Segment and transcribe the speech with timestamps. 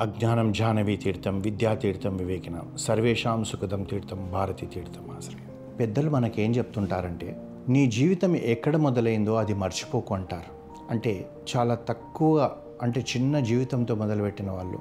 [0.00, 5.40] అజ్ఞానం జానవి తీర్థం విద్యాతీర్థం వివేకినం సర్వేషాం సుఖదం తీర్థం భారతి తీర్థం ఆశ్రయం.
[5.80, 10.80] పెద్దలు మనకేం చెప్తుంటారంటే నీ జీవితం ఎక్కడ మొదలైందో అది మర్చిపోకు అంటారు.
[10.90, 12.50] అంటే చాలా తక్కువ
[12.82, 14.78] అంటే చిన్న జీవితంతో మొదలుపెట్టిన వాళ్ళు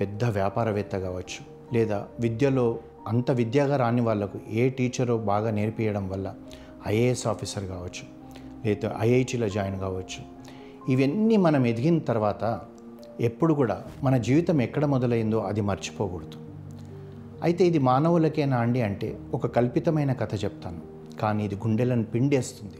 [0.00, 6.34] పెద్ద వ్యాపారవేత్త కావచ్చు లేదా విద్యలో అంత విద్యగా రాని వాళ్ళకు ఏ టీచరో బాగా నేర్పియడం వల్ల
[6.86, 8.04] ఐఏఎస్ ఆఫీసర్ కావచ్చు
[8.66, 10.20] లేదా ఐఐటీలో జాయిన్ కావచ్చు.
[10.92, 12.60] ఇవన్నీ మనం ఎదిగిన తర్వాత
[13.22, 16.50] ఎప్పుడు కూడా మన జీవితం ఎక్కడ మొదలైందో అది మర్చిపోకూడదు.
[17.42, 20.80] అయితే ఇది మానవులకేనా అండి అంటే ఒక కల్పితమైన కథ చెప్తాను.
[21.20, 22.78] కానీ ఇది గుండెలను పిండేస్తుంది.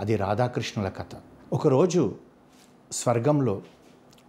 [0.00, 1.16] అది రాధాకృష్ణుల కథ.
[1.52, 2.14] ఒకరోజు
[2.92, 3.62] స్వర్గంలో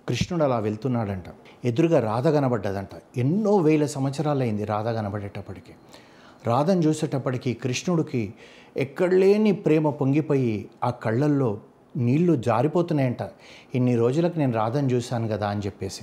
[0.10, 1.24] కృష్ణుడు అలా వెళ్తున్నాడంట.
[1.66, 2.90] ఎదురుగా రాధ కనబడ్డదంట.
[3.18, 5.72] ఎన్నో వేల సంవత్సరాలైంది రాధ కనబడేటప్పటికి.
[6.48, 8.34] రాధను చూసేటప్పటికి కృష్ణుడికి
[8.78, 11.62] ఎక్కడలేని ప్రేమ పొంగిపోయి ఆ కళ్ళల్లో
[11.98, 13.18] నీళ్ళు జారిపోతున్నాయంట.
[13.76, 16.02] ఇన్ని రోజులకు నేను రాధను చూశాను కదా అని చెప్పేసి.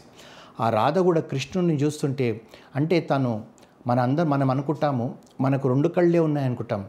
[0.60, 2.40] ఆ రాధ కూడా కృష్ణుడిని చూస్తుంటే
[2.76, 3.44] అంటే తను
[3.86, 6.84] మన అందరం మనం అనుకుంటాము మనకు రెండు కళ్ళే ఉన్నాయనుకుంటాం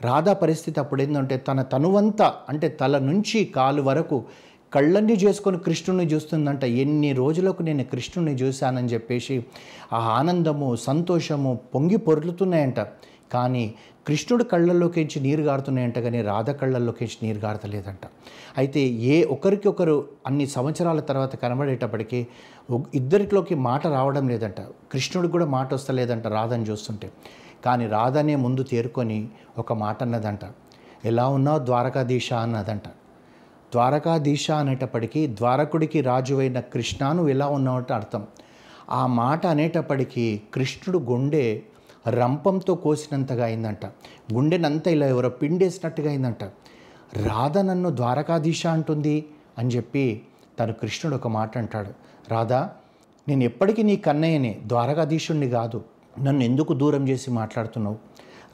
[0.00, 4.24] రాధా పరిస్థితి అప్పుడు ఏంటంటే తన తనువంతా అంటే తల నుంచి కాలు వరకు
[4.72, 6.64] కళ్ళన్నీ చేసుకొని కృష్ణుని చూస్తుందంట.
[6.64, 9.46] ఎన్ని రోజులకు నేను కృష్ణుని చూశానని చెప్పేసి
[9.92, 12.80] ఆ ఆనందము సంతోషము పొంగి పొర్లుతున్నాయంట.
[13.32, 13.74] కానీ
[14.06, 18.06] కృష్ణుడు కళ్ళల్లోకించి నీరు గారుతున్నాయంట కానీ రాధ కళ్ళల్లోకించి నీరు గారతలేదంట.
[18.58, 22.26] అయితే ఏ ఒకరికి ఒకరు అన్ని సంవత్సరాల తర్వాత కనబడేటప్పటికీ
[22.94, 24.60] ఇద్దరిలోకి మాట రావడం లేదంట.
[24.60, 27.10] కృష్ణుడికి కూడా మాట వస్తలేదంట రాధని చూస్తుంటే.
[27.64, 30.40] కానీ రాధనే ముందు తేరుకొని ఒక మాట అన్నదంట.
[31.04, 32.88] ఎలా ఉన్నావు ద్వారకాధీశ అన్నదంట.
[33.72, 38.26] ద్వారకాధీశ అనేటప్పటికీ ద్వారకుడికి రాజువైన కృష్ణాను ఎలా ఉన్నావంటే అర్థం.
[38.90, 41.62] ఆ మాట అనేటప్పటికీ కృష్ణుడు గుండె
[42.08, 43.86] రంపంతో కోసినంతగా అయిందంట.
[44.32, 46.44] గుండెనంతా ఇలా ఎవరో పిండేసినట్టుగా అయిందంట.
[47.16, 49.24] రాధ నన్ను ద్వారకాధీశ అంటుంది
[49.58, 50.22] అని చెప్పి
[50.60, 51.90] తను కృష్ణుడు ఒక మాట అంటాడు.
[52.28, 52.70] రాధా
[53.28, 55.84] నేను ఎప్పటికీ నీ కన్నయ్యనే ద్వారకాధీశుణ్ణి కాదు.
[56.22, 57.98] నన్ను ఎందుకు దూరం చేసి మాట్లాడుతున్నావు?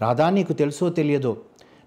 [0.00, 1.36] రాధా నీకు తెలుసో తెలియదో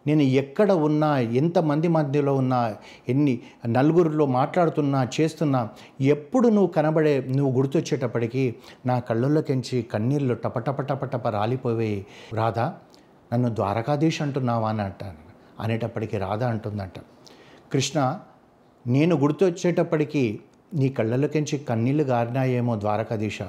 [0.08, 2.76] నేను ఎక్కడ ఉన్నా ఎంతమంది మధ్యలో ఉన్నా
[3.10, 5.70] ఎన్ని నలుగురిలో మాట్లాడుతున్నా చేస్తున్నా
[6.02, 12.76] ఎప్పుడు నువ్వు కనబడే నువ్వు గుర్తొచ్చేటప్పటికీ నా కళ్ళల్లోకించి కన్నీళ్ళు టపటప టపటప రాలిపోయాయి రాధా
[13.34, 15.28] నన్ను ద్వారకాధీష్ అంటున్నావా అని అంటాను.
[15.60, 17.00] అనేటప్పటికీ రాధ అంటుందంట.
[17.74, 18.20] కృష్ణ
[18.88, 20.40] నేను గుర్తొచ్చేటప్పటికీ
[20.74, 23.40] నీ కళ్ళలోకించి కన్నీళ్ళు గారినాయేమో ద్వారకాధీశ.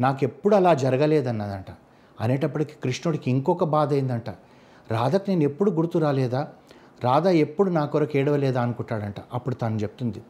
[0.00, 1.66] నాకెప్పుడు అలా జరగలేదన్నదంట.
[2.20, 4.30] అనేటప్పటికి కృష్ణుడికి ఇంకొక బాధ అయిందంట
[4.90, 6.48] రాధకు నేను ఎప్పుడు గుర్తు రాలేదా?
[7.04, 9.14] రాధ ఎప్పుడు నా కొరకు ఏడవలేదా అనుకుంటాడంట.
[9.34, 10.22] అప్పుడు తను చెప్తుంది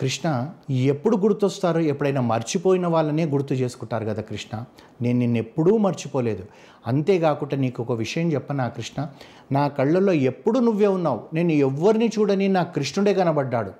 [0.00, 4.64] కృష్ణ ఎప్పుడు గుర్తొస్తారో ఎప్పుడైనా మర్చిపోయిన వాళ్ళనే గుర్తు చేసుకుంటారు కదా కృష్ణ.
[5.02, 6.44] నేను నిన్ను ఎప్పుడూ మర్చిపోలేదు.
[6.86, 9.08] అంతేకాకుండా నీకు ఒక విషయం చెప్పనా కృష్ణ?
[9.52, 11.22] నా కళ్ళల్లో ఎప్పుడు నువ్వే ఉన్నావు.
[11.34, 13.72] నేను ఎవరిని చూడని నా కృష్ణుడే కనబడ్డాడు.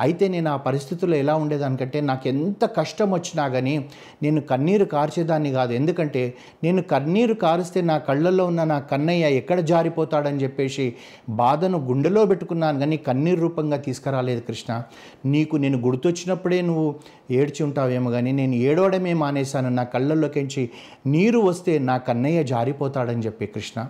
[0.00, 3.88] అయితే నేను ఆ పరిస్థితుల్లో ఎలా ఉండేదానికంటే నాకు ఎంత కష్టం వచ్చినా కానీ
[4.22, 5.72] నేను కన్నీరు కార్చేదాన్ని కాదు.
[5.72, 6.34] ఎందుకంటే
[6.64, 10.94] నేను కన్నీరు కారిస్తే నా కళ్ళల్లో ఉన్న నా కన్నయ్య ఎక్కడ జారిపోతాడని చెప్పేసి
[11.28, 14.82] బాధను గుండెలో పెట్టుకున్నాను కానీ కన్నీరు రూపంగా తీసుకురాలేదు కృష్ణ.
[15.26, 16.94] నీకు నేను గుర్తొచ్చినప్పుడే నువ్వు
[17.30, 19.68] ఏడ్చి ఉంటావేమో కానీ నేను ఏడవడమే మానేశాను.
[19.68, 20.70] నా కళ్ళల్లోకించి
[21.06, 23.86] నీరు వస్తే నా కన్నయ్య జారిపోతాడని చెప్పి కృష్ణ.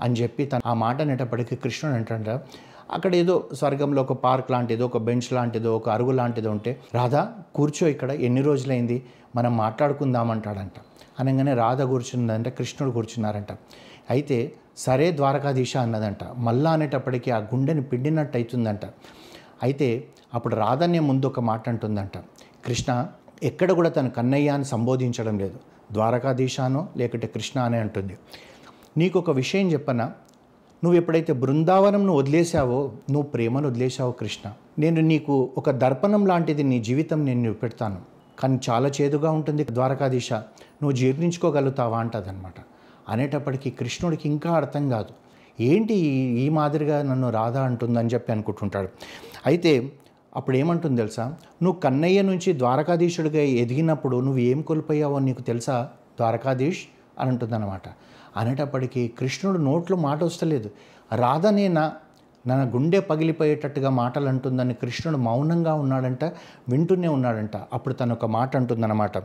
[0.00, 2.34] అని చెప్పి తను ఆ మాట అనేటప్పటికీ కృష్ణుడు అంటాడు
[2.90, 7.86] అక్కడ ఏదో స్వర్గంలో ఒక పార్క్ లాంటిదో ఒక బెంచ్ లాంటిదో ఒక అరుగు లాంటిదో ఉంటే రాధా కూర్చో
[7.86, 9.02] ఇక్కడ ఎన్ని రోజులైంది?
[9.36, 10.72] మనం మాట్లాడుకుందామంటాడంట.
[11.20, 13.52] అనగానే రాధ కూర్చున్నదంట కృష్ణుడు కూర్చున్నారంట.
[14.10, 16.24] అయితే సరే ద్వారకాధీశ అన్నదంట.
[16.36, 18.84] మళ్ళా అనేటప్పటికీ ఆ గుండెని పిండినట్టు అవుతుందంట
[19.62, 22.18] అయితే అప్పుడు రాధనే ముందు ఒక మాట అంటుందంట.
[22.64, 23.06] కృష్ణ
[23.42, 25.58] ఎక్కడ కూడా తను కన్నయ్య అని సంబోధించడం లేదు.
[25.92, 28.18] ద్వారకాధీశానో లేకుంటే కృష్ణ అనే అంటుంది.
[28.96, 30.12] నీకు ఒక విషయం చెప్పనా?
[30.84, 37.24] నువ్వు ఎప్పుడైతే బృందావనంను వదిలేసావో నువ్వు ప్రేమను వదిలేసావో కృష్ణ నేను నీకు ఒక దర్పణం లాంటిది నీ జీవితం
[37.24, 37.98] నేను నిలబెడతాను.
[38.38, 42.54] కానీ చాలా చేదుగా ఉంటుంది ద్వారకాధీశ నువ్వు జీర్ణించుకోగలుగుతావా అంటదనమాట
[43.08, 45.08] అనేటప్పటికీ కృష్ణుడికి ఇంకా అర్థం కాదు.
[45.62, 48.88] ఏంటి ఈ- ఈ మాదిరిగా నన్ను రాధా అంటుందని చెప్పి అనుకుంటుంటాడు.
[49.46, 49.92] అయితే
[50.36, 51.34] అప్పుడు ఏమంటుంది తెలుసా?
[51.62, 55.88] నువ్వు కన్నయ్య నుంచి ద్వారకాధీశుడిగా ఎదిగినప్పుడు నువ్వు ఏం కోల్పోయావో నీకు తెలుసా?
[56.16, 56.78] ద్వారకాధీష్
[57.20, 57.82] అని అంటుందన్నమాట.
[58.36, 60.70] అనేటప్పటికీ కృష్ణుడు నోట్లో మాట వస్తలేదు
[61.14, 61.92] రాధనేనా
[62.46, 66.24] నా గుండె పగిలిపోయేటట్టుగా మాటలు అంటుందని కృష్ణుడు మౌనంగా ఉన్నాడంట
[66.68, 67.56] వింటూనే ఉన్నాడంట.
[67.72, 69.18] అప్పుడు తను ఒక మాట అంటుందన్నమాట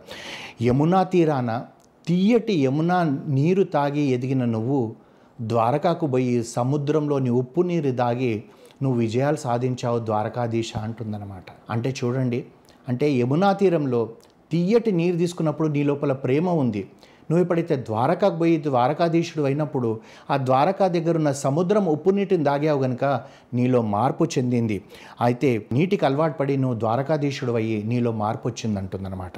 [0.64, 1.66] యమునా తీరాన
[2.08, 4.96] తీయటి యమునా నీరు తాగి ఎదిగిన నువ్వు
[5.42, 8.44] ద్వారకాకు పోయి సముద్రంలోని ఉప్పు నీరు దాగి
[8.84, 11.46] నువ్వు విజయాలు సాధించావు ద్వారకాధీశ అంటుందన్నమాట.
[11.70, 12.46] అంటే చూడండి
[12.88, 14.10] అంటే యమునా తీరంలో
[14.52, 16.88] తీయటి నీరు తీసుకున్నప్పుడు నీ లోపల ప్రేమ ఉంది.
[17.32, 20.00] నువ్వు ఎప్పుడైతే ద్వారకాకు పోయి ద్వారకాధీశుడు అయినప్పుడు
[20.32, 23.06] ఆ ద్వారకా దగ్గర ఉన్న సముద్రం ఉప్పు నీటిని దాగావు గనుక
[23.54, 24.84] నీలో మార్పు చెందింది.
[25.22, 29.34] అయితే నీటికి అలవాటు పడి నువ్వు ద్వారకాధీశుడు అయ్యి నీలో మార్పు వచ్చింది అంటుందన్నమాట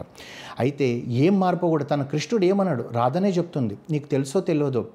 [0.60, 2.86] అయితే ఏం మార్పు కూడా తన కృష్ణుడు ఏమన్నాడు?
[2.94, 3.78] రాధనే చెప్తుంది.
[3.92, 4.86] నీకు తెలుసో తెలియదో?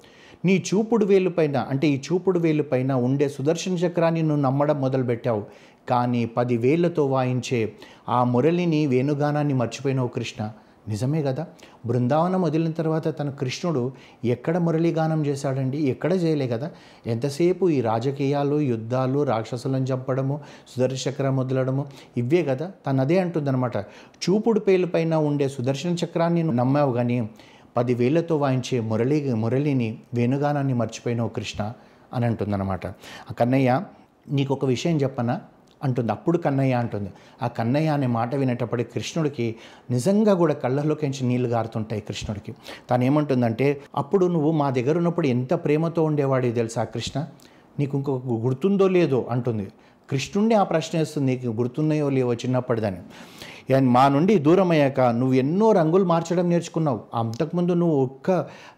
[0.45, 5.43] నీ చూపుడు వేలు పైన అంటే ఈ చూపుడు వేలు పైన ఉండే సుదర్శన చక్రాన్ని నువ్వు నమ్మడం మొదలుపెట్టావు.
[5.89, 7.73] కానీ పదివేళ్ళతో వాయించే
[8.09, 10.51] ఆ మురళిని వేణుగానాన్ని మర్చిపోయినావు కృష్ణ.
[10.89, 11.47] నిజమే కదా?
[11.87, 13.93] బృందావనం వదిలిన తర్వాత తన కృష్ణుడు
[14.25, 15.79] ఎక్కడ మురళీగానం చేశాడండి?
[15.79, 16.71] ఎక్కడ చేయలే కదా?
[17.07, 20.41] ఎంతసేపు ఈ రాజకీయాలు యుద్ధాలు రాక్షసులను చంపడము
[20.77, 21.87] సుదర్శచక్రం వదలడము
[22.17, 22.73] ఇవే కదా?
[22.87, 23.77] తను అదే అంటుందన్నమాట.
[24.25, 27.31] చూపుడు పేలు పైన ఉండే సుదర్శన చక్రాన్ని నమ్మావు కానీ
[27.77, 31.73] పదివేళ్ళతో వాయించే మురళి మురళిని వేణుగానాన్ని మర్చిపోయినావు కృష్ణ
[32.15, 32.87] అని అంటుందన్నమాట.
[33.39, 33.83] కన్నయ్య
[34.29, 35.41] నీకు ఒక విషయం చెప్పనా?
[35.85, 36.13] అంటుంది.
[36.13, 37.11] అప్పుడు కన్నయ్య అంటుంది.
[37.43, 39.55] ఆ కన్నయ్య అనే మాట వినేటప్పటికి కృష్ణుడికి
[39.91, 42.55] నిజంగా కూడా కళ్ళలోకించి నీళ్ళు గారుతుంటాయి కృష్ణుడికి.
[42.91, 47.27] తాను ఏమంటుందంటే అప్పుడు నువ్వు మా దగ్గర ఉన్నప్పుడు ఎంత ప్రేమతో ఉండేవాడివి తెలుసా కృష్ణ?
[47.79, 49.69] నీకు ఇంకొక గుర్తుందో లేదో అంటుంది.
[50.11, 51.33] కృష్ణుడిని ఆ ప్రశ్న వేస్తుంది.
[51.33, 52.97] నీకు గుర్తున్నాయో లేవో చిన్నప్పటిదని
[53.71, 57.01] మా నుండి దూరం అయ్యాక నువ్వు ఎన్నో రంగులు మార్చడం నేర్చుకున్నావు.
[57.15, 58.31] అంతకుముందు నువ్వు ఒక్క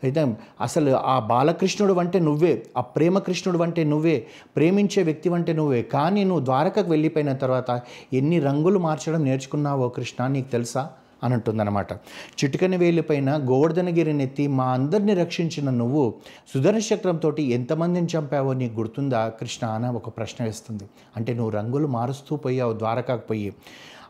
[0.02, 4.26] అయితే అసలు ఆ బాలకృష్ణుడు అంటే నువ్వే ఆ ప్రేమకృష్ణుడు అంటే నువ్వే
[4.56, 5.82] ప్రేమించే వ్యక్తి అంటే నువ్వే.
[5.82, 7.82] కానీ నువ్వు ద్వారకకు వెళ్ళిపోయిన తర్వాత
[8.12, 10.88] ఎన్ని రంగులు మార్చడం నేర్చుకున్నావో కృష్ణ నీకు తెలుసా?
[11.22, 11.92] అని అంటుందన్నమాట.
[11.92, 16.14] చిటికని వేలిపైన గోవర్ధనగిరిని ఎత్తి మా అందరిని రక్షించిన నువ్వు
[16.54, 19.28] సుదర్శ చక్రంతో ఎంతమందిని చంపావో నీకు గుర్తుందా?
[19.28, 20.84] కృష్ణ అని ఒక ప్రశ్న వేస్తుంది.
[21.16, 23.54] అంటే నువ్వు రంగులు మారుస్తూ పోయావు ద్వారకాకు పోయి.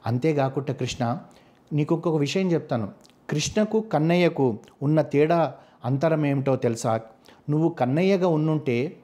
[0.06, 1.18] అంతేకాకుండా కృష్ణ
[1.72, 2.88] నీకు ఇంకొక విషయం చెప్తాను.
[3.30, 5.54] కృష్ణకు కన్నయ్యకు ఉన్న తేడా
[5.84, 7.00] అంతరం ఏమిటో తెలుసా?
[7.50, 8.96] నువ్వు కన్నయ్యగా ఉన్నుంటే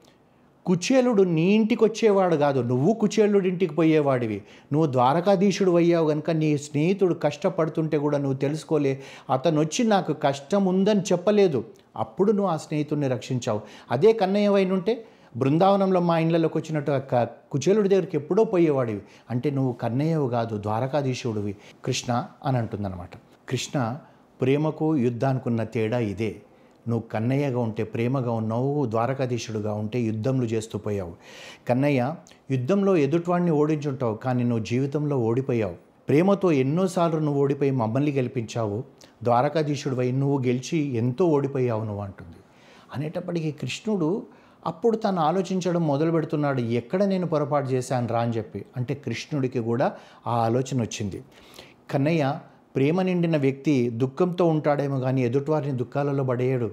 [0.65, 2.59] కుచేలుడు నీ ఇంటికి వచ్చేవాడు కాదు.
[2.59, 4.41] నువ్వు కుచేలుడి ఇంటికి పోయేవాడివి.
[4.73, 9.01] నువ్వు ద్వారకాధీశుడు అయ్యావు కనుక నీ స్నేహితుడు కష్టపడుతుంటే కూడా నువ్వు తెలుసుకోలే.
[9.29, 11.65] అతను వచ్చి నాకు కష్టం ఉందని చెప్పలేదు.
[11.97, 13.61] అప్పుడు నువ్వు ఆ స్నేహితుడిని రక్షించావు.
[13.91, 17.01] అదే కన్నయ్య ఉంటే బృందావనంలో మా ఇండ్లలోకి వచ్చినట్టు
[17.51, 19.01] కుచేలుడి దగ్గరికి ఎప్పుడో పోయేవాడివి.
[19.29, 21.55] అంటే నువ్వు కన్నయ్యవు కాదు ద్వారకాధీశుడివి.
[21.85, 23.09] కృష్ణ అని అంటుందన్నమాట.
[23.49, 23.97] కృష్ణ
[24.41, 26.35] ప్రేమకు యుద్ధానికి ఉన్న తేడా ఇదే.
[26.87, 31.13] నువ్వు కన్నయ్యగా ఉంటే ప్రేమగా ఉన్నావు ద్వారకాధీశుడుగా ఉంటే యుద్ధంలు చేస్తూ పోయావు.
[31.69, 32.15] కన్నయ్య
[32.51, 35.75] యుద్ధంలో ఎదుటివాడిని ఓడించుంటావు కానీ నువ్వు జీవితంలో ఓడిపోయావు.
[36.09, 38.83] ప్రేమతో ఎన్నోసార్లు నువ్వు ఓడిపోయి మమ్మల్ని గెలిపించావు.
[39.23, 42.37] ద్వారకాధీశుడివై నువ్వు గెలిచి ఎంతో ఓడిపోయావు నువ్వు అంటుంది.
[42.95, 44.23] అనేటప్పటికీ కృష్ణుడు
[44.67, 48.65] అప్పుడు తను ఆలోచించడం మొదలు పెడుతున్నాడు ఎక్కడ నేను పొరపాటు చేశాను రా అని చెప్పి.
[48.77, 49.91] అంటే కృష్ణుడికి కూడా
[50.27, 51.23] ఆ ఆలోచన వచ్చింది.
[51.91, 52.39] కన్నయ్య
[52.75, 56.71] ప్రేమ నిండిన వ్యక్తి దుఃఖంతో ఉంటాడేమో కానీ ఎదుటివారిని దుఃఖాలలో పడేయడు.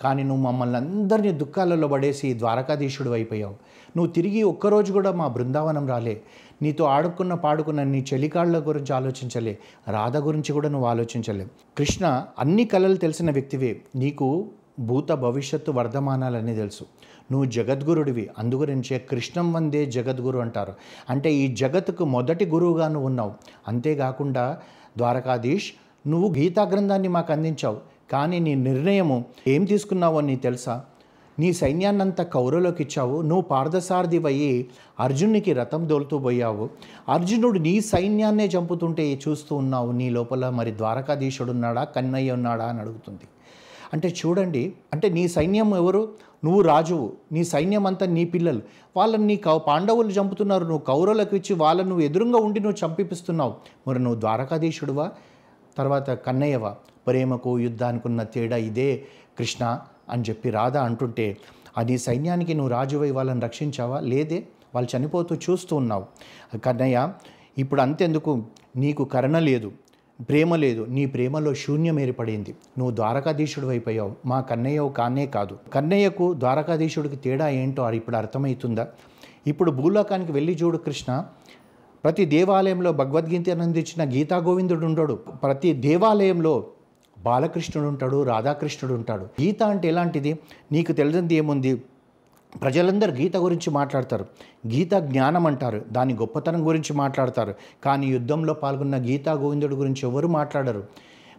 [0.00, 3.52] కానీ నువ్వు మమ్మల్ని అందరినీ దుఃఖాలలో పడేసి ద్వారకాధీశుడు అయిపోయావు.
[3.96, 6.22] నువ్వు తిరిగి ఒక్కరోజు కూడా మా బృందావనం రాలే.
[6.62, 9.58] నీతో ఆడుకున్న పాడుకున్న నీ చెలికాళ్ళ గురించి ఆలోచించలే.
[9.90, 11.46] రాధ గురించి కూడా నువ్వు ఆలోచించలే.
[11.78, 13.80] కృష్ణ అన్ని కళలు తెలిసిన వ్యక్తివే.
[13.96, 16.84] నీకు భూత భవిష్యత్తు వర్ధమానాలన్నీ తెలుసు.
[17.32, 20.72] నువ్వు జగద్గురుడివి అందుగురించే కృష్ణం వందే జగద్గురు అంటారు.
[21.10, 23.32] అంటే ఈ జగత్తుకు మొదటి గురువుగా నువ్వు ఉన్నావు.
[23.68, 24.58] అంతేకాకుండా
[24.96, 25.72] ద్వారకాధీష్
[26.06, 27.76] నువ్వు గీతా గ్రంథాన్ని మాకు అందించావు.
[28.12, 30.82] కానీ నీ నిర్ణయము ఏం తీసుకున్నావో నీ తెలుసా?
[31.38, 34.68] నీ సైన్యాన్నంతా కౌరవులోకి ఇచ్చావు నువ్వు పార్థసారథివయ్యి
[35.00, 36.70] అర్జునునికి రథం దోలుతూ పోయావు.
[37.08, 39.92] అర్జునుడు నీ సైన్యాన్నే చంపుతుంటే చూస్తూ ఉన్నావు.
[39.92, 43.20] నీ లోపల మరి ద్వారకాధీశుడు ఉన్నాడా కన్నయ్య ఉన్నాడా అని అడుగుతుంది.
[43.92, 46.14] అంటే చూడండి అంటే నీ సైన్యం ఎవరు?
[46.44, 47.12] నువ్వు రాజువు.
[47.32, 48.60] నీ సైన్యం అంతా నీ పిల్లలు.
[48.96, 50.62] వాళ్ళని నీ కౌ పాండవులు చంపుతున్నారు.
[50.62, 53.54] నువ్వు కౌరవులకు ఇచ్చి వాళ్ళని నువ్వు ఎదురుగా ఉండి నువ్వు చంపిపిస్తున్నావు.
[53.88, 55.10] మరి నువ్వు ద్వారకాధీశుడువా?
[55.78, 56.76] తర్వాత కన్నయ్యవా?
[57.06, 59.04] ప్రేమకు యుద్ధానికి ఉన్న తేడా ఇదే
[59.38, 61.36] కృష్ణ అని చెప్పి రాధా అంటుంటే
[61.78, 64.00] ఆ నీ సైన్యానికి నువ్వు రాజువై వాళ్ళని రక్షించావా?
[64.00, 64.46] లేదే.
[64.74, 66.04] వాళ్ళు చనిపోతూ చూస్తూ ఉన్నావు.
[66.58, 67.12] కన్నయ్య
[67.58, 68.42] ఇప్పుడు అంతెందుకు?
[68.76, 69.72] నీకు కరుణ లేదు.
[70.28, 72.54] ప్రేమ లేదు నీ ప్రేమలో శూన్యం ఏర్పడింది.
[72.78, 74.12] నువ్వు ద్వారకాధీశుడు అయిపోయావు.
[74.26, 75.58] మా కన్నయ్యవు కానే కాదు.
[75.72, 78.88] కన్నయ్యకు ద్వారకాధీశుడికి తేడా ఏంటో అది ఇప్పుడు అర్థమవుతుందా?
[79.46, 81.24] ఇప్పుడు భూలోకానికి వెళ్ళి చూడు కృష్ణ.
[82.04, 85.12] ప్రతి దేవాలయంలో భగవద్గీత అందించిన గీతా గోవిందుడు ఉండడు.
[85.12, 86.66] ప్రతి దేవాలయంలో
[87.18, 89.22] బాలకృష్ణుడు ఉంటాడు రాధాకృష్ణుడు ఉంటాడు.
[89.22, 90.38] గీత అంటే ఎలాంటిది?
[90.72, 91.82] నీకు తెలిసింది ఏముంది?
[92.60, 94.26] ప్రజలందరూ గీత గురించి మాట్లాడతారు.
[94.66, 95.84] గీత జ్ఞానం అంటారు.
[95.92, 97.54] దాని గొప్పతనం గురించి మాట్లాడతారు.
[97.84, 100.84] కానీ యుద్ధంలో పాల్గొన్న గీతా గోవిందుడు గురించి ఎవరు మాట్లాడరు?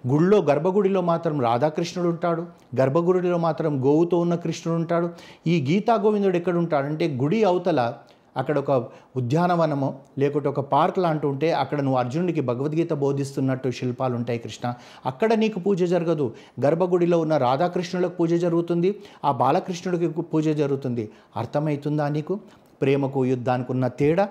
[0.08, 2.46] గుడిలో గర్భగుడిలో మాత్రం రాధాకృష్ణుడు ఉంటాడు.
[2.80, 5.10] గర్భగుడిలో మాత్రం గోవుతో ఉన్న కృష్ణుడు ఉంటాడు.
[5.48, 7.94] ఈ గీతా గోవిందుడు ఎక్కడ ఉంటాడంటే గుడి అవతల
[8.38, 14.40] అక్కడ ఒక ఉద్యానవనము లేకుంటే ఒక పార్క్ లాంటి ఉంటే అక్కడ నువ్వు అర్జునుడికి భగవద్గీత బోధిస్తున్నట్టు శిల్పాలు ఉంటాయి
[14.40, 14.74] కృష్ణ.
[15.06, 16.34] అక్కడ నీకు పూజ జరగదు.
[16.66, 19.00] గర్భగుడిలో ఉన్న రాధాకృష్ణులకు పూజ జరుగుతుంది.
[19.26, 21.10] ఆ బాలకృష్ణుడికి పూజ జరుగుతుంది.
[21.38, 22.40] అర్థమవుతుందా నీకు?
[22.82, 24.30] ప్రేమకు యుద్ధానికి ఉన్న తేడా?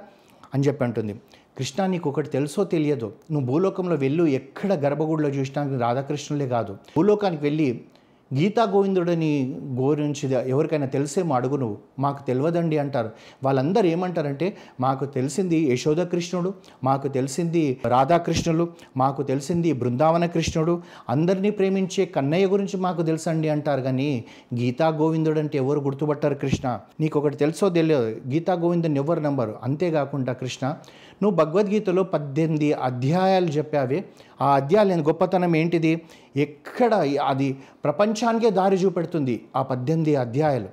[0.55, 1.21] అని చెప్పి అంటుంది.
[1.59, 3.13] కృష్ణ నీకు ఒకటి తెలుసో తెలియదు?
[3.31, 4.25] నువ్వు భూలోకంలో వెళ్ళు.
[4.25, 6.73] ఎక్కడ గర్భగుడిలో చూసినా రాధాకృష్ణులే కాదు.
[6.73, 7.85] భూలోకానికి వెళ్ళి
[8.35, 11.79] గీతా గోవిందుడని గురించి ఎవరికైనా తెలిసేమో అడుగు నువ్వు.
[11.99, 13.11] మాకు తెలియదండి అంటారు.
[13.45, 20.83] వాళ్ళందరూ ఏమంటారంటే మాకు తెలిసింది యశోద కృష్ణుడు మాకు తెలిసింది రాధాకృష్ణులు మాకు తెలిసింది బృందావన కృష్ణుడు.
[21.09, 23.81] అందరినీ ప్రేమించే కన్నయ్య గురించి మాకు తెలుసండి అంటారు.
[23.81, 24.25] కానీ
[24.55, 26.79] గీతా గోవిందుడు అంటే ఎవరు గుర్తుపట్టారు కృష్ణ?
[27.01, 28.17] నీకు ఒకటి తెలుసో తెలియదు?
[28.29, 30.75] గీతా గోవిందుని ఎవరు నంబరు అంతేకాకుండా కృష్ణ
[31.23, 34.05] నువ్వు భగవద్గీతలో పద్దెనిమిది అధ్యాయాలు చెప్పావే.
[34.43, 36.03] ఆ అధ్యాయాలు గొప్పతనం ఏంటిది?
[36.37, 36.95] ఎక్కడ
[37.27, 40.69] అది ప్రపంచానికే దారి చూపెడుతుంది ఆ పద్దెనిమిది అధ్యాయాలు.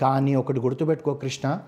[0.00, 1.58] కానీ ఒకటి గుర్తుపెట్టుకో కృష్ణ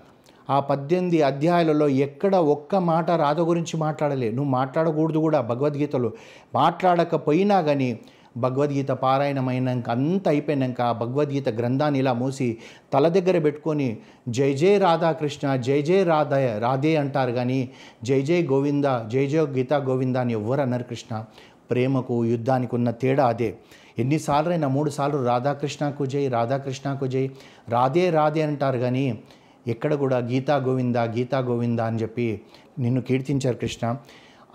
[0.49, 4.29] ఆ పద్దెనిమిది అధ్యాయాలలో ఎక్కడ ఒక్క మాట రాధ గురించి మాట్లాడలే.
[4.31, 6.11] నువ్వు మాట్లాడకూడదు కూడా భగవద్గీతలో.
[6.55, 7.99] మాట్లాడకపోయినా కానీ
[8.37, 12.57] భగవద్గీత పారాయణమైనాక అంత అయిపోయినాక భగవద్గీత గ్రంథాన్ని ఇలా మూసి
[12.93, 13.97] తల దగ్గర పెట్టుకొని
[14.29, 17.69] జై జై రాధాకృష్ణ జై జై రాధ రాధే అంటారు కానీ
[18.03, 21.25] జై జై గోవింద జై జై గీతా గోవింద అని ఎవ్వరు అన్నారు కృష్ణ.
[21.71, 23.55] ప్రేమకు యుద్ధానికి ఉన్న తేడా అదే.
[23.99, 27.29] ఎన్నిసార్లైనా మూడుసార్లు మూడు సార్లు రాధాకృష్ణకు జై రాధాకృష్ణకు జై
[27.69, 29.19] రాధే రాధే అంటారు కానీ
[29.67, 32.41] ఎక్కడ కూడా గీతా గోవింద గీతా గోవింద అని చెప్పి
[32.79, 33.95] నిన్ను కీర్తించారు కృష్ణ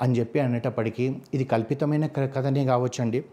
[0.01, 3.25] అని చెప్పి అనేటప్పటికీ ఇది కల్పితమైన క- కథనే కావచ్చండి.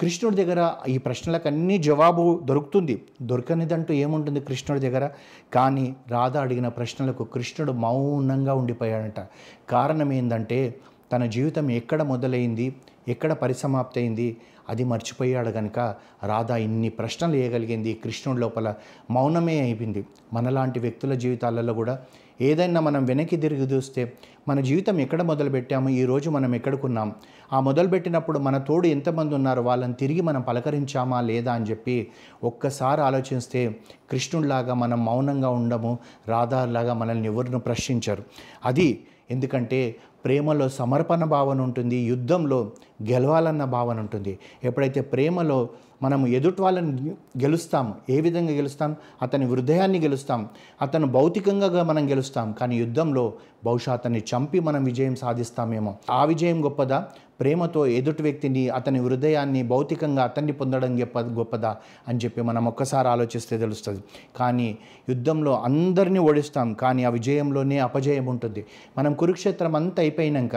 [0.00, 3.02] కృష్ణుడి దగ్గర ఈ ప్రశ్నలకు అన్ని జవాబు దొరుకుతుంది.
[3.22, 5.10] దొరకనిదంటూ ఏముంటుంది కృష్ణుడి దగ్గర?
[5.54, 9.26] కానీ రాధ అడిగిన ప్రశ్నలకు కృష్ణుడు మౌనంగా ఉండిపోయాడట.
[9.68, 10.74] కారణం ఏంటంటే
[11.12, 12.74] తన జీవితం ఎక్కడ మొదలైంది?
[13.08, 14.36] ఎక్కడ పరిసమాప్తి అయింది
[14.68, 15.78] అది మర్చిపోయాడు కనుక
[16.26, 18.74] రాధ ఇన్ని ప్రశ్నలు వేయగలిగింది కృష్ణుడి లోపల.
[19.10, 20.06] మౌనమే అయిపోయింది.
[20.32, 21.98] మనలాంటి వ్యక్తుల జీవితాలలో కూడా
[22.40, 24.12] ఏదైనా మనం వెనక్కి తిరిగి చూస్తే
[24.48, 27.12] మన జీవితం ఎక్కడ మొదలుపెట్టాము ఈరోజు మనం ఎక్కడికున్నాం?
[27.52, 32.08] ఆ మొదలుపెట్టినప్పుడు మన తోడు ఎంతమంది ఉన్నారు వాళ్ళని తిరిగి మనం పలకరించామా లేదా అని చెప్పి
[32.44, 33.76] ఒక్కసారి ఆలోచిస్తే
[34.10, 35.98] కృష్ణుడిలాగా మనం మౌనంగా ఉండము
[36.28, 38.22] రాధాలాగా మనల్ని ఎవరిని ప్రశ్నించరు.
[38.64, 42.72] అది ఎందుకంటే ప్రేమలో సమర్పణ భావన ఉంటుంది యుద్ధంలో
[43.10, 44.38] గెలవాలన్న భావన ఉంటుంది.
[44.64, 45.68] ఎప్పుడైతే ప్రేమలో
[46.04, 47.10] మనం ఎదుటి వాళ్ళని
[47.42, 48.96] గెలుస్తాం ఏ విధంగా గెలుస్తాం?
[49.22, 50.48] అతని హృదయాన్ని గెలుస్తాం.
[50.82, 52.52] అతను భౌతికంగా మనం గెలుస్తాం.
[52.52, 53.32] కానీ యుద్ధంలో
[53.64, 55.94] బహుశా అతన్ని చంపి మనం విజయం సాధిస్తామేమో.
[56.10, 57.08] ఆ విజయం గొప్పదా?
[57.40, 61.76] ప్రేమతో ఎదుటి వ్యక్తిని అతని హృదయాన్ని భౌతికంగా అతన్ని పొందడం గొప్ప గొప్పదా?
[62.08, 64.00] అని చెప్పి మనం ఒక్కసారి ఆలోచిస్తే తెలుస్తుంది.
[64.36, 66.74] కానీ యుద్ధంలో అందరినీ ఓడిస్తాం.
[66.74, 68.64] కానీ ఆ విజయంలోనే అపజయం ఉంటుంది.
[68.98, 70.56] మనం కురుక్షేత్రం అంతా అయిపోయినాక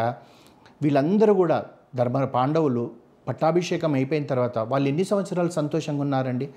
[0.81, 6.49] వీళ్ళందరూ కూడా ధర్మ పాండవులు పట్టాభిషేకం అయిపోయిన తర్వాత వాళ్ళు ఎన్ని సంవత్సరాలు సంతోషంగా ఉన్నారండి?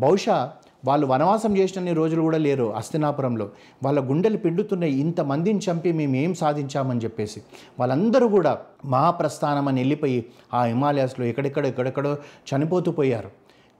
[0.00, 0.52] బహుశా
[0.84, 3.50] వాళ్ళు వనవాసం చేసిన రోజులు కూడా లేరు అస్తినాపురంలో.
[3.84, 7.42] వాళ్ళ గుండెలు పిండుతున్నాయి ఇంతమందిని చంపి మేము ఏం సాధించామని చెప్పేసి.
[7.80, 12.16] వాళ్ళందరూ కూడా మహాప్రస్థానం అని వెళ్ళిపోయి ఆ హిమాలయాస్లో ఎక్కడెక్కడ ఎక్కడెక్కడో
[12.50, 13.30] చనిపోతూ పోయారు.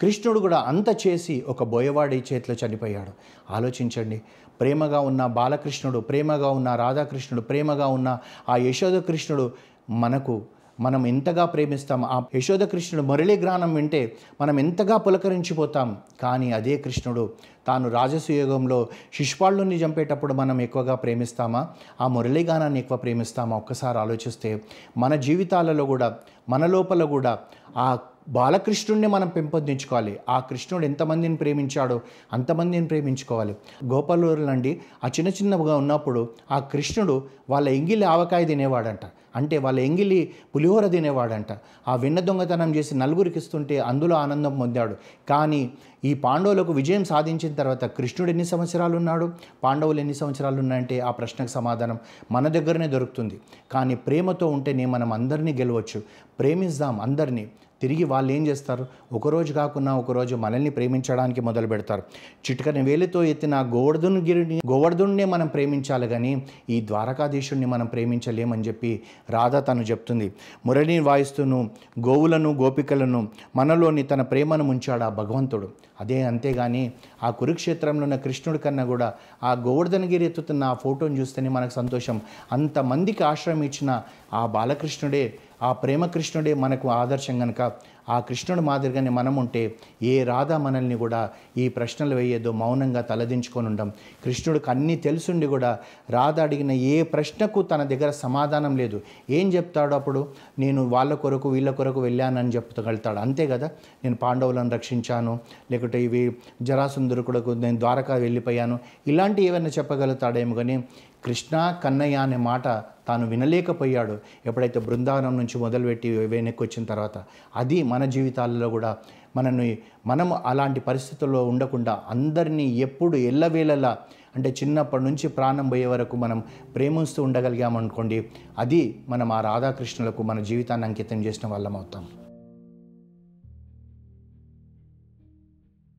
[0.00, 3.12] కృష్ణుడు కూడా అంత చేసి ఒక బోయవాడి చేతిలో చనిపోయాడు.
[3.52, 4.22] ఆలోచించండి.
[4.60, 9.50] ప్రేమగా ఉన్న బాలకృష్ణుడు ప్రేమగా ఉన్న రాధాకృష్ణుడు ప్రేమగా ఉన్న ఆ యశోద కృష్ణుడు
[9.90, 10.42] మనకు
[10.80, 15.96] మనం ఎంతగా ప్రేమిస్తాం ఆ యశోద కృష్ణుడు మురళీ గ్రాణం వింటే మనం ఎంతగా పులకరించిపోతాం.
[16.22, 17.32] కానీ అదే కృష్ణుడు
[17.66, 21.68] తాను రాజసుయోగంలో శిష్పాళ్ళుని చంపేటప్పుడు మనం ఎక్కువగా ప్రేమిస్తామా?
[22.00, 23.56] ఆ మురళీగానాన్ని ఎక్కువ ప్రేమిస్తామా?
[23.56, 24.62] ఒక్కసారి ఆలోచిస్తే
[24.96, 26.14] మన జీవితాలలో కూడా
[26.48, 27.38] మన లోపల కూడా
[27.76, 30.18] ఆ బాలకృష్ణుడిని మనం పెంపొందించుకోవాలి.
[30.28, 32.00] ఆ కృష్ణుడు ఎంతమందిని ప్రేమించాడో
[32.32, 33.56] అంతమందిని ప్రేమించుకోవాలి.
[33.84, 39.00] గోపాలండి ఆ చిన్న చిన్నగా ఉన్నప్పుడు ఆ కృష్ణుడు వాళ్ళ ఎంగిలి ఆవకాయ తినేవాడంట.
[39.36, 41.46] అంటే వాళ్ళ ఎంగిలి పులిహోర తినేవాడంట.
[41.88, 44.96] ఆ వెన్న దొంగతనం చేసి నలుగురికి ఇస్తుంటే అందులో ఆనందం పొందాడు.
[45.28, 45.70] కానీ
[46.04, 49.32] ఈ పాండవులకు విజయం సాధించిన తర్వాత కృష్ణుడు ఎన్ని సంవత్సరాలు ఉన్నాడు
[49.64, 51.98] పాండవులు ఎన్ని సంవత్సరాలు ఉన్నాయంటే ఆ ప్రశ్నకు సమాధానం
[52.32, 53.40] మన దగ్గరనే దొరుకుతుంది.
[53.72, 56.02] కానీ ప్రేమతో ఉంటేనే మనం అందరినీ గెలవచ్చు.
[56.38, 57.48] ప్రేమిద్దాం అందరినీ.
[57.82, 58.86] తిరిగి వాళ్ళు ఏం చేస్తారు?
[59.12, 62.02] ఒకరోజు కాకుండా ఒకరోజు మనల్ని ప్రేమించడానికి మొదలు పెడతారు.
[62.50, 69.56] చిటికని వేలితో ఎత్తిన గోవర్ధను గిరిని గోవర్ధుడినే మనం ప్రేమించాలి కానీ ఈ ద్వారకాధీశుడిని మనం ప్రేమించలేమని చెప్పి రాధ
[69.56, 70.32] తను చెప్తుంది.
[70.66, 75.68] మురళిని వాయిస్తూను గోవులను గోపికలను మనలోని తన ప్రేమను ముంచాడు ఆ భగవంతుడు.
[76.00, 79.08] అదే అంతేగాని ఆ కురుక్షేత్రంలో ఉన్న కృష్ణుడి కన్నా కూడా
[79.42, 82.20] ఆ గోవర్ధనగిరి ఎత్తుతున్న ఆ ఫోటోని చూస్తేనే మనకు సంతోషం.
[82.52, 83.90] అంతమందికి ఆశ్రయం ఇచ్చిన
[84.32, 85.24] ఆ బాలకృష్ణుడే
[85.62, 87.60] ఆ ప్రేమకృష్ణుడే మనకు ఆదర్శం కనుక
[88.08, 93.92] ఆ కృష్ణుడు మాదిరిగానే మనం ఉంటే ఏ రాధ మనల్ని కూడా ఈ ప్రశ్నలు వేయదో మౌనంగా తలదించుకొని ఉండం.
[94.24, 95.78] కృష్ణుడికి అన్నీ తెలుసుండి కూడా
[96.10, 99.00] రాధ అడిగిన ఏ ప్రశ్నకు తన దగ్గర సమాధానం లేదు.
[99.30, 100.28] ఏం చెప్తాడు అప్పుడు?
[100.58, 103.70] నేను వాళ్ళ కొరకు వీళ్ళ కొరకు వెళ్ళానని చెప్తగలుగుతాడు అంతే కదా?
[104.04, 105.38] నేను పాండవులను రక్షించాను
[105.72, 108.78] లేకుంటే ఇవి జరాసుందరు నేను ద్వారకా వెళ్ళిపోయాను.
[109.06, 110.84] ఇలాంటి ఏమైనా చెప్పగలుగుతాడేమో కానీ
[111.26, 112.68] కృష్ణ కన్నయ్య అనే మాట
[113.08, 114.18] తాను వినలేకపోయాడు.
[114.46, 117.24] ఎప్పుడైతే బృందావనం నుంచి మొదలుపెట్టి వెనక్కి వచ్చిన తర్వాత
[117.56, 118.96] అది మన జీవితాలలో కూడా
[119.36, 123.98] మనల్ని మనం అలాంటి పరిస్థితుల్లో ఉండకుండా అందరినీ ఎప్పుడు ఎల్లవేళలా
[124.36, 126.42] అంటే చిన్నప్పటి నుంచి ప్రాణం పోయే వరకు మనం
[126.74, 128.24] ప్రేమిస్తూ ఉండగలిగామనుకోండి
[128.58, 132.25] అది మనం ఆ రాధాకృష్ణులకు మన జీవితాన్ని అంకితం చేసిన వాళ్ళం అవుతాం